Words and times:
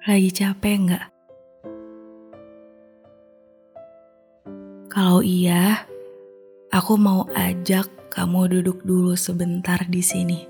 Lagi 0.00 0.32
capek 0.32 0.76
nggak? 0.88 1.06
Kalau 4.88 5.20
iya, 5.20 5.84
aku 6.72 6.96
mau 6.96 7.28
ajak 7.36 8.08
kamu 8.08 8.48
duduk 8.48 8.80
dulu 8.80 9.12
sebentar 9.12 9.76
di 9.92 10.00
sini. 10.00 10.40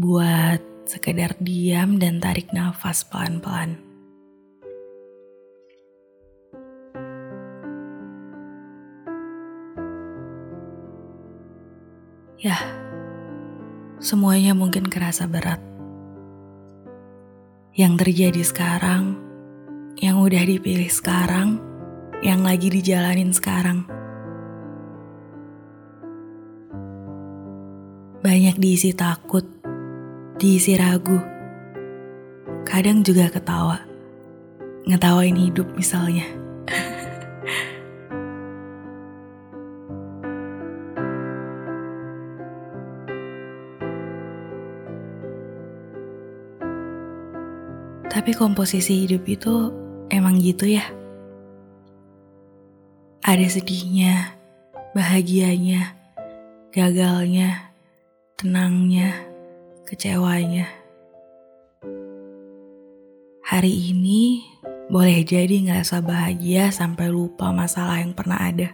Buat 0.00 0.88
sekedar 0.88 1.36
diam 1.36 2.00
dan 2.00 2.16
tarik 2.16 2.48
nafas 2.56 3.04
pelan-pelan. 3.04 3.76
Ya, 12.40 12.56
semuanya 14.00 14.56
mungkin 14.56 14.88
kerasa 14.88 15.28
berat 15.28 15.73
yang 17.74 17.98
terjadi 17.98 18.38
sekarang, 18.46 19.18
yang 19.98 20.22
udah 20.22 20.46
dipilih 20.46 20.86
sekarang, 20.86 21.58
yang 22.22 22.46
lagi 22.46 22.70
dijalanin 22.70 23.34
sekarang. 23.34 23.82
Banyak 28.22 28.62
diisi 28.62 28.94
takut, 28.94 29.42
diisi 30.38 30.78
ragu, 30.78 31.18
kadang 32.62 33.02
juga 33.02 33.26
ketawa, 33.26 33.82
ngetawain 34.86 35.34
hidup 35.34 35.66
misalnya. 35.74 36.43
Tapi 48.24 48.40
komposisi 48.40 49.04
hidup 49.04 49.28
itu 49.28 49.68
emang 50.08 50.40
gitu 50.40 50.64
ya. 50.64 50.80
Ada 53.20 53.52
sedihnya, 53.52 54.32
bahagianya, 54.96 55.92
gagalnya, 56.72 57.68
tenangnya, 58.32 59.12
kecewanya. 59.84 60.72
Hari 63.44 63.92
ini 63.92 64.40
boleh 64.88 65.20
jadi 65.20 65.60
ngerasa 65.60 66.00
bahagia 66.00 66.72
sampai 66.72 67.12
lupa 67.12 67.52
masalah 67.52 68.00
yang 68.00 68.16
pernah 68.16 68.40
ada. 68.40 68.72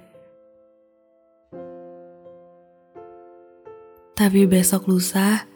Tapi 4.15 4.47
besok 4.47 4.87
lusa, 4.87 5.50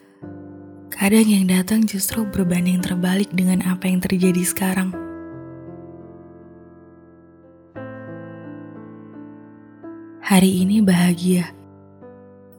Kadang 0.95 1.27
yang 1.27 1.43
datang 1.51 1.83
justru 1.83 2.23
berbanding 2.23 2.79
terbalik 2.79 3.27
dengan 3.35 3.59
apa 3.67 3.83
yang 3.83 3.99
terjadi 3.99 4.47
sekarang. 4.47 4.95
Hari 10.23 10.63
ini 10.63 10.79
bahagia, 10.79 11.51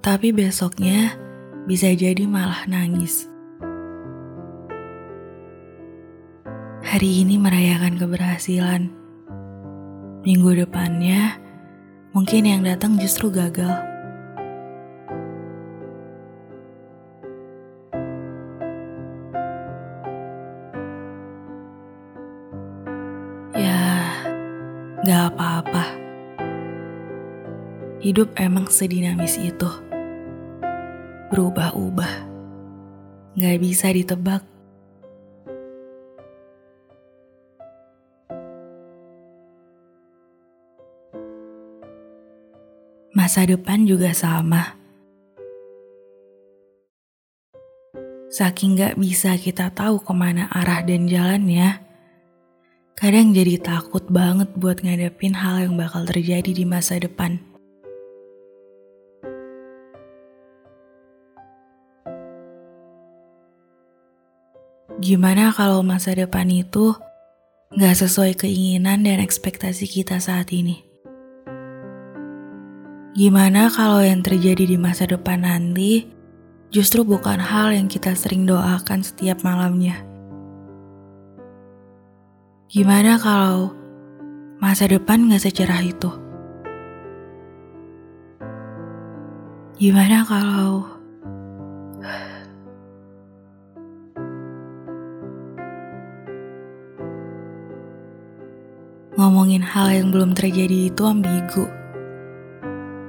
tapi 0.04 0.36
besoknya 0.36 1.16
bisa 1.64 1.88
jadi 1.96 2.28
malah 2.28 2.68
nangis. 2.68 3.24
Hari 6.84 7.24
ini 7.24 7.40
merayakan 7.40 7.96
keberhasilan. 7.96 8.92
Minggu 10.28 10.60
depannya, 10.60 11.40
mungkin 12.12 12.44
yang 12.44 12.60
datang 12.68 13.00
justru 13.00 13.32
gagal. 13.32 13.95
Hidup 28.16 28.32
emang 28.40 28.64
sedinamis 28.72 29.36
itu. 29.36 29.68
Berubah-ubah. 31.28 32.12
Gak 33.36 33.56
bisa 33.60 33.92
ditebak. 33.92 34.40
Masa 43.12 43.44
depan 43.44 43.84
juga 43.84 44.16
sama. 44.16 44.80
Saking 48.32 48.80
gak 48.80 48.96
bisa 48.96 49.36
kita 49.36 49.68
tahu 49.76 50.00
ke 50.00 50.16
mana 50.16 50.48
arah 50.48 50.80
dan 50.80 51.04
jalannya, 51.04 51.84
Kadang 52.96 53.36
jadi 53.36 53.60
takut 53.60 54.08
banget 54.08 54.56
buat 54.56 54.80
ngadepin 54.80 55.36
hal 55.36 55.68
yang 55.68 55.76
bakal 55.76 56.08
terjadi 56.08 56.48
di 56.56 56.64
masa 56.64 56.96
depan. 56.96 57.55
Gimana 65.06 65.54
kalau 65.54 65.86
masa 65.86 66.18
depan 66.18 66.50
itu 66.50 66.90
gak 67.78 67.94
sesuai 67.94 68.42
keinginan 68.42 69.06
dan 69.06 69.22
ekspektasi 69.22 69.86
kita 69.86 70.18
saat 70.18 70.50
ini? 70.50 70.82
Gimana 73.14 73.70
kalau 73.70 74.02
yang 74.02 74.26
terjadi 74.26 74.66
di 74.66 74.74
masa 74.74 75.06
depan 75.06 75.46
nanti 75.46 76.10
justru 76.74 77.06
bukan 77.06 77.38
hal 77.38 77.70
yang 77.70 77.86
kita 77.86 78.18
sering 78.18 78.50
doakan 78.50 79.06
setiap 79.06 79.46
malamnya? 79.46 80.02
Gimana 82.66 83.14
kalau 83.22 83.78
masa 84.58 84.90
depan 84.90 85.30
gak 85.30 85.46
secerah 85.46 85.86
itu? 85.86 86.10
Gimana 89.78 90.26
kalau 90.26 90.82
ngomongin 99.16 99.64
hal 99.64 99.88
yang 99.88 100.12
belum 100.12 100.36
terjadi 100.36 100.92
itu 100.92 101.02
ambigu? 101.08 101.64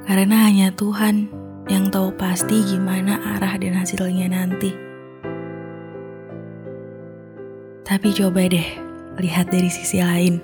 Karena 0.07 0.47
hanya 0.47 0.71
Tuhan 0.71 1.27
yang 1.67 1.91
tahu 1.91 2.15
pasti 2.15 2.63
gimana 2.63 3.19
arah 3.35 3.59
dan 3.59 3.75
hasilnya 3.75 4.31
nanti. 4.31 4.71
Tapi 7.83 8.07
coba 8.15 8.47
deh 8.47 8.67
lihat 9.19 9.51
dari 9.51 9.67
sisi 9.67 9.99
lain. 9.99 10.39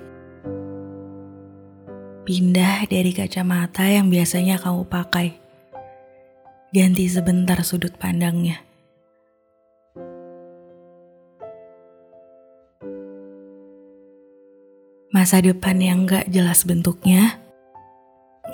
Pindah 2.28 2.88
dari 2.88 3.16
kacamata 3.16 3.88
yang 3.88 4.12
biasanya 4.12 4.60
kamu 4.60 4.84
pakai. 4.88 5.40
Ganti 6.76 7.08
sebentar 7.08 7.60
sudut 7.64 7.96
pandangnya. 7.96 8.73
Masa 15.14 15.46
depan 15.46 15.78
yang 15.78 16.10
gak 16.10 16.26
jelas 16.34 16.66
bentuknya, 16.66 17.38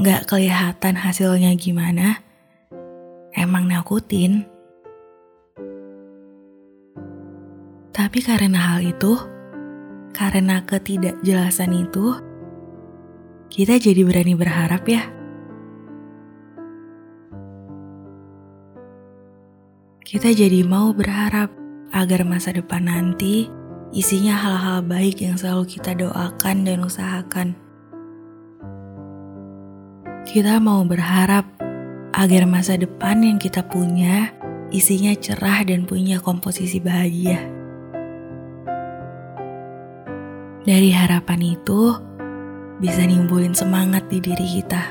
gak 0.04 0.28
kelihatan 0.28 0.92
hasilnya 0.92 1.56
gimana, 1.56 2.20
emang 3.32 3.64
nakutin. 3.64 4.44
Tapi 7.96 8.20
karena 8.20 8.76
hal 8.76 8.84
itu, 8.84 9.16
karena 10.12 10.60
ketidakjelasan 10.68 11.72
itu, 11.80 12.20
kita 13.48 13.80
jadi 13.80 14.04
berani 14.04 14.36
berharap 14.36 14.84
ya. 14.84 15.08
Kita 20.04 20.28
jadi 20.36 20.68
mau 20.68 20.92
berharap 20.92 21.56
agar 21.96 22.28
masa 22.28 22.52
depan 22.52 22.84
nanti 22.84 23.48
isinya 23.90 24.38
hal-hal 24.38 24.86
baik 24.86 25.26
yang 25.26 25.34
selalu 25.34 25.66
kita 25.66 25.98
doakan 25.98 26.58
dan 26.62 26.86
usahakan. 26.86 27.48
Kita 30.30 30.62
mau 30.62 30.86
berharap 30.86 31.50
agar 32.14 32.46
masa 32.46 32.78
depan 32.78 33.26
yang 33.26 33.42
kita 33.42 33.66
punya 33.66 34.30
isinya 34.70 35.10
cerah 35.18 35.66
dan 35.66 35.90
punya 35.90 36.22
komposisi 36.22 36.78
bahagia. 36.78 37.42
Dari 40.70 40.94
harapan 40.94 41.58
itu 41.58 41.98
bisa 42.78 43.02
nimbulin 43.02 43.58
semangat 43.58 44.06
di 44.06 44.22
diri 44.22 44.46
kita. 44.62 44.84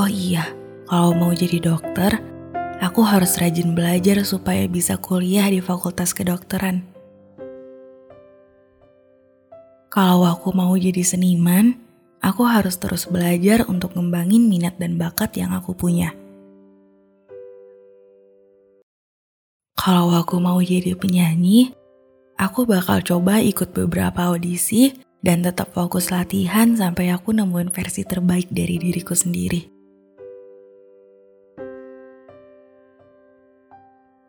Oh 0.00 0.08
iya, 0.08 0.48
kalau 0.88 1.12
mau 1.12 1.36
jadi 1.36 1.60
dokter, 1.60 2.37
aku 2.78 3.02
harus 3.02 3.34
rajin 3.38 3.74
belajar 3.74 4.22
supaya 4.22 4.64
bisa 4.70 4.94
kuliah 4.98 5.46
di 5.50 5.58
fakultas 5.58 6.14
kedokteran. 6.14 6.86
Kalau 9.90 10.22
aku 10.28 10.54
mau 10.54 10.70
jadi 10.78 11.02
seniman, 11.02 11.74
aku 12.22 12.46
harus 12.46 12.78
terus 12.78 13.10
belajar 13.10 13.66
untuk 13.66 13.98
ngembangin 13.98 14.46
minat 14.46 14.78
dan 14.78 14.94
bakat 14.94 15.34
yang 15.34 15.50
aku 15.50 15.74
punya. 15.74 16.14
Kalau 19.78 20.12
aku 20.14 20.38
mau 20.38 20.58
jadi 20.60 20.94
penyanyi, 20.94 21.72
aku 22.36 22.68
bakal 22.68 23.02
coba 23.02 23.40
ikut 23.42 23.72
beberapa 23.74 24.30
audisi 24.30 24.92
dan 25.24 25.42
tetap 25.42 25.74
fokus 25.74 26.14
latihan 26.14 26.76
sampai 26.78 27.10
aku 27.10 27.34
nemuin 27.34 27.74
versi 27.74 28.06
terbaik 28.06 28.52
dari 28.52 28.78
diriku 28.78 29.16
sendiri. 29.16 29.77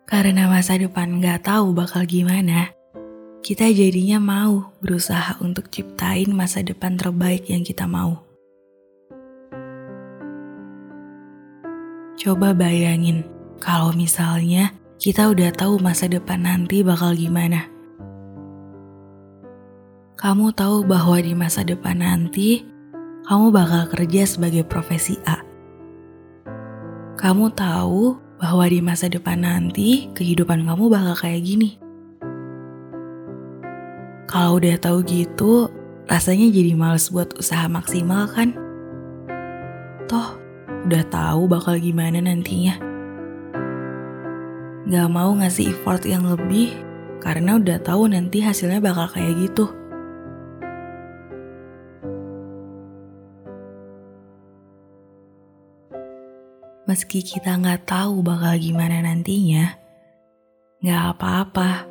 Karena 0.10 0.50
masa 0.50 0.74
depan 0.74 1.22
gak 1.22 1.46
tahu 1.46 1.70
bakal 1.70 2.02
gimana, 2.02 2.74
kita 3.46 3.70
jadinya 3.70 4.18
mau 4.18 4.74
berusaha 4.82 5.38
untuk 5.38 5.70
ciptain 5.70 6.34
masa 6.34 6.66
depan 6.66 6.98
terbaik 6.98 7.46
yang 7.46 7.62
kita 7.62 7.86
mau. 7.86 8.18
Coba 12.18 12.58
bayangin 12.58 13.22
kalau 13.62 13.94
misalnya 13.94 14.74
kita 14.98 15.30
udah 15.30 15.54
tahu 15.54 15.78
masa 15.78 16.10
depan 16.10 16.42
nanti 16.42 16.82
bakal 16.82 17.14
gimana. 17.14 17.70
Kamu 20.18 20.58
tahu 20.58 20.90
bahwa 20.90 21.22
di 21.22 21.38
masa 21.38 21.62
depan 21.62 22.02
nanti 22.02 22.66
kamu 23.30 23.54
bakal 23.54 23.86
kerja 23.94 24.26
sebagai 24.26 24.66
profesi 24.66 25.22
A. 25.30 25.38
Kamu 27.14 27.54
tahu 27.54 28.29
bahwa 28.40 28.64
di 28.72 28.80
masa 28.80 29.12
depan 29.12 29.44
nanti 29.44 30.08
kehidupan 30.16 30.64
kamu 30.64 30.88
bakal 30.88 31.16
kayak 31.28 31.44
gini. 31.44 31.76
Kalau 34.32 34.64
udah 34.64 34.80
tahu 34.80 35.04
gitu, 35.04 35.68
rasanya 36.08 36.48
jadi 36.48 36.72
males 36.74 37.12
buat 37.12 37.36
usaha 37.36 37.68
maksimal 37.68 38.32
kan? 38.32 38.56
Toh, 40.08 40.40
udah 40.88 41.04
tahu 41.12 41.52
bakal 41.52 41.76
gimana 41.78 42.24
nantinya. 42.24 42.80
Gak 44.90 45.10
mau 45.12 45.36
ngasih 45.36 45.76
effort 45.76 46.02
yang 46.08 46.26
lebih 46.26 46.74
karena 47.20 47.60
udah 47.60 47.78
tahu 47.84 48.08
nanti 48.08 48.40
hasilnya 48.40 48.80
bakal 48.80 49.06
kayak 49.12 49.36
gitu. 49.38 49.79
Meski 56.90 57.22
kita 57.22 57.54
nggak 57.54 57.86
tahu 57.86 58.26
bakal 58.26 58.58
gimana 58.58 59.06
nantinya, 59.06 59.78
nggak 60.82 61.04
apa-apa. 61.14 61.86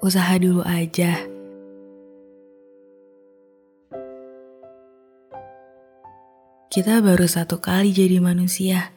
Usaha 0.00 0.32
dulu 0.40 0.64
aja. 0.64 1.20
Kita 6.72 7.04
baru 7.04 7.28
satu 7.28 7.60
kali 7.60 7.92
jadi 7.92 8.16
manusia. 8.16 8.96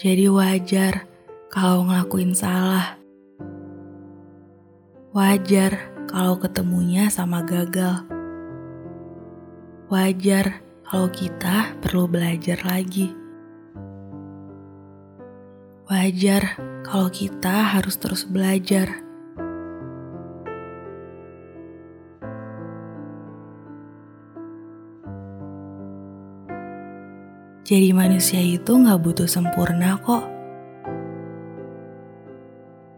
Jadi 0.00 0.24
wajar 0.32 1.04
kalau 1.52 1.84
ngelakuin 1.92 2.32
salah. 2.32 2.96
Wajar 5.12 5.92
kalau 6.08 6.40
ketemunya 6.40 7.12
sama 7.12 7.44
gagal. 7.44 8.00
Wajar 9.92 10.69
kalau 10.90 11.06
kita 11.06 11.78
perlu 11.78 12.10
belajar 12.10 12.58
lagi. 12.66 13.14
Wajar 15.86 16.58
kalau 16.82 17.06
kita 17.06 17.78
harus 17.78 17.94
terus 17.94 18.26
belajar. 18.26 18.90
Jadi 27.62 27.94
manusia 27.94 28.42
itu 28.42 28.74
gak 28.74 28.98
butuh 28.98 29.30
sempurna 29.30 29.94
kok. 30.02 30.26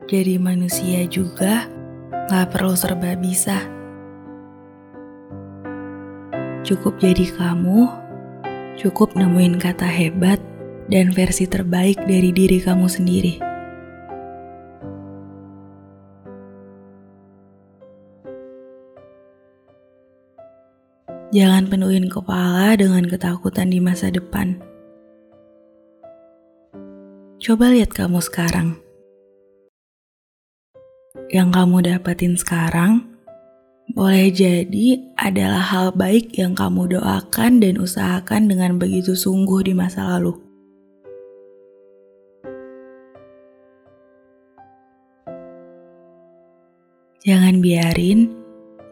Jadi 0.08 0.40
manusia 0.40 1.04
juga 1.12 1.68
gak 2.32 2.56
perlu 2.56 2.72
serba 2.72 3.12
bisa. 3.20 3.81
Cukup 6.62 6.94
jadi 7.02 7.26
kamu, 7.26 7.90
cukup 8.78 9.18
nemuin 9.18 9.58
kata 9.58 9.82
hebat 9.82 10.38
dan 10.86 11.10
versi 11.10 11.50
terbaik 11.50 11.98
dari 12.06 12.30
diri 12.30 12.62
kamu 12.62 12.86
sendiri. 12.86 13.34
Jangan 21.34 21.66
penuhin 21.66 22.06
kepala 22.06 22.78
dengan 22.78 23.10
ketakutan 23.10 23.66
di 23.66 23.82
masa 23.82 24.14
depan. 24.14 24.62
Coba 27.42 27.74
lihat 27.74 27.90
kamu 27.90 28.22
sekarang. 28.22 28.78
Yang 31.26 31.48
kamu 31.58 31.76
dapatin 31.90 32.38
sekarang 32.38 33.11
boleh 33.90 34.30
jadi 34.30 35.02
adalah 35.18 35.58
hal 35.66 35.86
baik 35.98 36.38
yang 36.38 36.54
kamu 36.54 36.94
doakan 36.94 37.58
dan 37.58 37.82
usahakan 37.82 38.46
dengan 38.46 38.78
begitu 38.78 39.18
sungguh 39.18 39.66
di 39.66 39.74
masa 39.74 40.06
lalu. 40.06 40.38
Jangan 47.22 47.62
biarin 47.62 48.34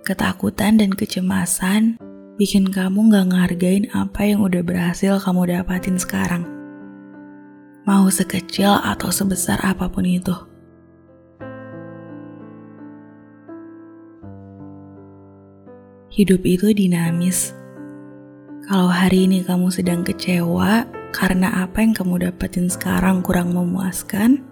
ketakutan 0.06 0.78
dan 0.78 0.94
kecemasan 0.94 1.98
bikin 2.38 2.70
kamu 2.70 3.10
gak 3.10 3.26
ngehargain 3.30 3.84
apa 3.90 4.22
yang 4.26 4.42
udah 4.46 4.62
berhasil 4.62 5.18
kamu 5.18 5.54
dapatin 5.54 5.98
sekarang. 5.98 6.46
Mau 7.86 8.06
sekecil 8.06 8.70
atau 8.70 9.10
sebesar 9.10 9.58
apa 9.66 9.90
pun 9.90 10.06
itu. 10.06 10.49
Hidup 16.10 16.42
itu 16.42 16.74
dinamis. 16.74 17.54
Kalau 18.66 18.90
hari 18.90 19.30
ini 19.30 19.46
kamu 19.46 19.70
sedang 19.70 20.02
kecewa 20.02 20.82
karena 21.14 21.62
apa 21.62 21.86
yang 21.86 21.94
kamu 21.94 22.26
dapetin 22.26 22.66
sekarang 22.66 23.22
kurang 23.22 23.54
memuaskan, 23.54 24.42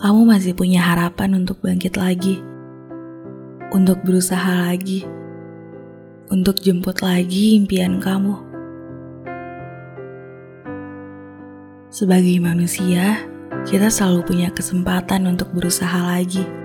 kamu 0.00 0.20
masih 0.24 0.56
punya 0.56 0.80
harapan 0.80 1.36
untuk 1.36 1.60
bangkit 1.60 2.00
lagi, 2.00 2.40
untuk 3.76 4.00
berusaha 4.08 4.72
lagi, 4.72 5.04
untuk 6.32 6.64
jemput 6.64 7.04
lagi 7.04 7.60
impian 7.60 8.00
kamu. 8.00 8.40
Sebagai 11.92 12.40
manusia, 12.40 13.20
kita 13.68 13.92
selalu 13.92 14.24
punya 14.32 14.48
kesempatan 14.48 15.28
untuk 15.28 15.52
berusaha 15.52 16.08
lagi 16.08 16.63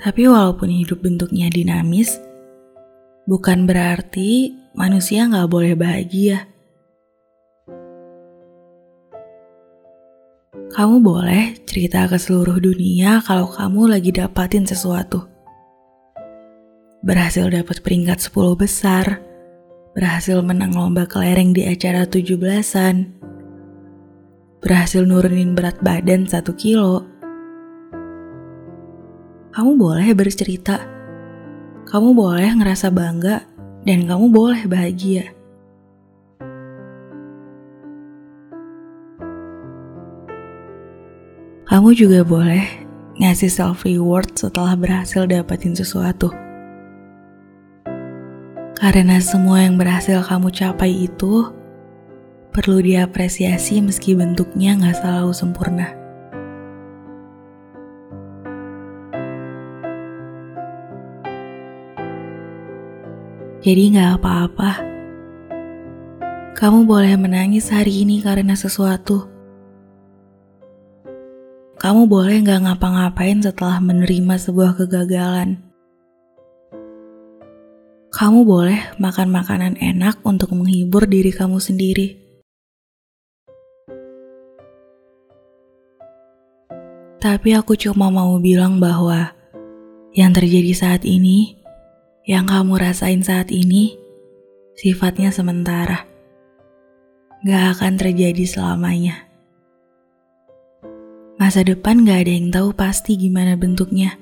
Tapi 0.00 0.24
walaupun 0.24 0.72
hidup 0.72 1.04
bentuknya 1.04 1.52
dinamis, 1.52 2.16
bukan 3.28 3.68
berarti 3.68 4.56
manusia 4.72 5.28
nggak 5.28 5.44
boleh 5.52 5.76
bahagia. 5.76 6.48
Kamu 10.72 11.04
boleh 11.04 11.60
cerita 11.68 12.08
ke 12.08 12.16
seluruh 12.16 12.56
dunia 12.56 13.20
kalau 13.20 13.52
kamu 13.52 13.92
lagi 13.92 14.08
dapatin 14.08 14.64
sesuatu. 14.64 15.28
Berhasil 17.04 17.44
dapat 17.52 17.84
peringkat 17.84 18.24
10 18.24 18.56
besar, 18.56 19.20
berhasil 19.92 20.40
menang 20.40 20.72
lomba 20.72 21.04
kelereng 21.04 21.52
di 21.52 21.68
acara 21.68 22.08
17-an, 22.08 23.04
berhasil 24.64 25.02
nurunin 25.04 25.52
berat 25.52 25.76
badan 25.84 26.24
1 26.24 26.40
kilo, 26.56 27.09
kamu 29.60 29.76
boleh 29.76 30.08
bercerita, 30.16 30.80
kamu 31.84 32.16
boleh 32.16 32.48
ngerasa 32.56 32.88
bangga, 32.88 33.44
dan 33.84 34.08
kamu 34.08 34.32
boleh 34.32 34.64
bahagia. 34.64 35.36
Kamu 41.68 41.92
juga 41.92 42.24
boleh 42.24 42.64
ngasih 43.20 43.52
self 43.52 43.84
reward 43.84 44.32
setelah 44.32 44.72
berhasil 44.80 45.28
dapetin 45.28 45.76
sesuatu. 45.76 46.32
Karena 48.80 49.20
semua 49.20 49.60
yang 49.60 49.76
berhasil 49.76 50.24
kamu 50.24 50.48
capai 50.56 51.04
itu 51.04 51.52
perlu 52.48 52.80
diapresiasi 52.80 53.84
meski 53.84 54.16
bentuknya 54.16 54.80
nggak 54.80 55.04
selalu 55.04 55.36
sempurna. 55.36 55.99
Jadi 63.60 63.92
gak 63.92 64.24
apa-apa. 64.24 64.70
Kamu 66.56 66.88
boleh 66.88 67.12
menangis 67.20 67.68
hari 67.68 68.08
ini 68.08 68.24
karena 68.24 68.56
sesuatu. 68.56 69.28
Kamu 71.76 72.08
boleh 72.08 72.40
gak 72.40 72.64
ngapa-ngapain 72.64 73.44
setelah 73.44 73.76
menerima 73.84 74.40
sebuah 74.40 74.80
kegagalan. 74.80 75.60
Kamu 78.08 78.48
boleh 78.48 78.96
makan 78.96 79.28
makanan 79.28 79.76
enak 79.76 80.24
untuk 80.24 80.56
menghibur 80.56 81.04
diri 81.04 81.28
kamu 81.28 81.60
sendiri. 81.60 82.16
Tapi 87.20 87.52
aku 87.52 87.76
cuma 87.76 88.08
mau 88.08 88.40
bilang 88.40 88.80
bahwa 88.80 89.36
yang 90.16 90.32
terjadi 90.32 90.72
saat 90.72 91.04
ini, 91.04 91.59
yang 92.28 92.44
kamu 92.44 92.76
rasain 92.76 93.24
saat 93.24 93.48
ini, 93.48 93.96
sifatnya 94.76 95.32
sementara. 95.32 96.04
Gak 97.40 97.80
akan 97.80 97.96
terjadi 97.96 98.44
selamanya. 98.44 99.24
Masa 101.40 101.64
depan 101.64 102.04
gak 102.04 102.28
ada 102.28 102.32
yang 102.36 102.52
tahu 102.52 102.76
pasti 102.76 103.16
gimana 103.16 103.56
bentuknya. 103.56 104.20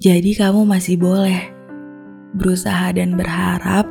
Jadi 0.00 0.36
kamu 0.36 0.64
masih 0.68 1.00
boleh 1.00 1.52
berusaha 2.36 2.92
dan 2.92 3.16
berharap 3.16 3.84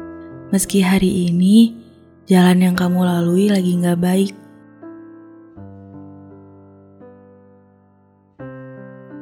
meski 0.49 0.81
hari 0.81 1.29
ini 1.29 1.73
jalan 2.25 2.61
yang 2.61 2.75
kamu 2.77 3.05
lalui 3.05 3.49
lagi 3.49 3.77
nggak 3.77 4.01
baik. 4.01 4.33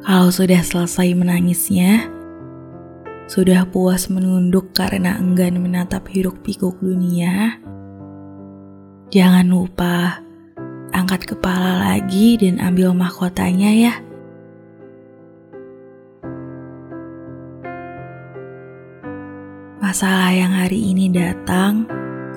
Kalau 0.08 0.32
sudah 0.32 0.64
selesai 0.64 1.12
menangisnya, 1.16 2.08
sudah 3.28 3.68
puas 3.68 4.08
menunduk 4.08 4.72
karena 4.72 5.20
enggan 5.20 5.60
menatap 5.60 6.08
hiruk 6.08 6.40
pikuk 6.48 6.80
dunia, 6.80 7.60
jangan 9.12 9.52
lupa 9.52 10.24
angkat 10.96 11.36
kepala 11.36 11.92
lagi 11.92 12.40
dan 12.40 12.64
ambil 12.64 12.96
mahkotanya 12.96 13.72
ya. 13.76 13.94
Masalah 19.84 20.32
yang 20.32 20.52
hari 20.56 20.92
ini 20.96 21.12
datang 21.12 21.88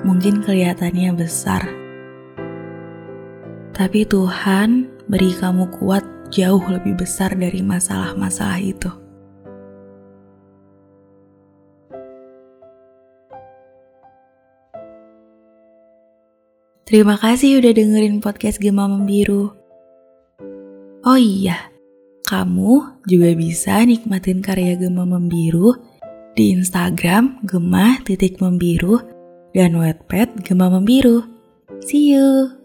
mungkin 0.03 0.43
kelihatannya 0.43 1.11
besar. 1.15 1.63
Tapi 3.71 4.03
Tuhan 4.07 4.91
beri 5.07 5.35
kamu 5.35 5.71
kuat 5.71 6.03
jauh 6.31 6.63
lebih 6.67 6.99
besar 6.99 7.35
dari 7.35 7.59
masalah-masalah 7.59 8.59
itu. 8.61 9.00
Terima 16.91 17.15
kasih 17.15 17.63
udah 17.63 17.71
dengerin 17.71 18.19
podcast 18.19 18.59
Gema 18.59 18.83
Membiru. 18.83 19.47
Oh 21.07 21.15
iya, 21.15 21.71
kamu 22.27 22.99
juga 23.07 23.31
bisa 23.31 23.79
nikmatin 23.87 24.43
karya 24.43 24.75
Gema 24.75 25.07
Membiru 25.07 25.71
di 26.35 26.51
Instagram 26.51 27.47
Gemah 27.47 28.03
titik 28.03 28.43
membiru 28.43 28.99
dan 29.55 29.79
Wattpad 29.79 30.43
Gemah 30.43 30.67
Membiru. 30.67 31.23
See 31.79 32.11
you! 32.11 32.60